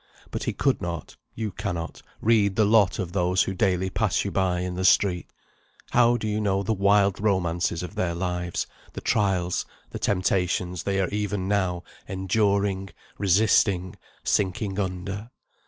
But 0.31 0.45
he 0.45 0.53
could 0.53 0.81
not, 0.81 1.15
you 1.35 1.51
cannot, 1.51 2.01
read 2.21 2.55
the 2.55 2.65
lot 2.65 2.97
of 2.97 3.11
those 3.11 3.43
who 3.43 3.53
daily 3.53 3.91
pass 3.91 4.25
you 4.25 4.31
by 4.31 4.61
in 4.61 4.73
the 4.73 4.83
street. 4.83 5.27
How 5.91 6.17
do 6.17 6.27
you 6.27 6.41
know 6.41 6.63
the 6.63 6.73
wild 6.73 7.19
romances 7.21 7.83
of 7.83 7.93
their 7.93 8.15
lives; 8.15 8.65
the 8.93 9.01
trials, 9.01 9.63
the 9.91 9.99
temptations 9.99 10.81
they 10.81 10.99
are 10.99 11.09
even 11.09 11.47
now 11.47 11.83
enduring, 12.07 12.89
resisting, 13.19 13.95
sinking 14.23 14.79
under? 14.79 15.29